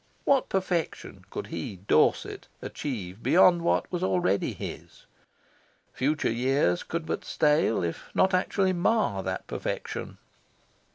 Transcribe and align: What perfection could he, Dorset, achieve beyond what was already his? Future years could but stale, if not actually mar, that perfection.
What 0.25 0.49
perfection 0.49 1.25
could 1.29 1.45
he, 1.53 1.75
Dorset, 1.75 2.47
achieve 2.59 3.21
beyond 3.21 3.61
what 3.61 3.91
was 3.91 4.01
already 4.01 4.51
his? 4.53 5.05
Future 5.93 6.31
years 6.31 6.81
could 6.81 7.05
but 7.05 7.23
stale, 7.23 7.83
if 7.83 8.09
not 8.15 8.33
actually 8.33 8.73
mar, 8.73 9.21
that 9.21 9.45
perfection. 9.45 10.17